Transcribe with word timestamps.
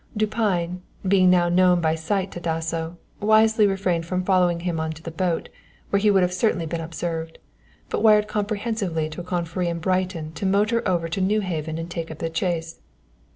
_"_Dupine, 0.27 0.79
being 1.07 1.29
now 1.29 1.47
known 1.47 1.79
by 1.79 1.93
sight 1.93 2.31
to 2.31 2.39
Dasso, 2.39 2.97
wisely 3.19 3.67
refrained 3.67 4.03
from 4.03 4.23
following 4.23 4.61
him 4.61 4.79
on 4.79 4.91
to 4.93 5.03
the 5.03 5.11
boat, 5.11 5.47
where 5.91 5.99
he 5.99 6.09
would 6.09 6.23
have 6.23 6.33
certainly 6.33 6.65
been 6.65 6.81
observed, 6.81 7.37
but 7.87 8.01
wired 8.01 8.27
comprehensively 8.27 9.09
to 9.11 9.21
a 9.21 9.23
confrere 9.23 9.69
in 9.69 9.77
Brighton 9.77 10.31
to 10.31 10.45
motor 10.47 10.81
over 10.89 11.07
to 11.07 11.21
Newhaven 11.21 11.77
and 11.77 11.87
take 11.87 12.09
up 12.09 12.17
the 12.17 12.31
chase. 12.31 12.79